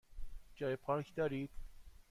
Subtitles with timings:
[0.55, 1.49] جای پارک دارید؟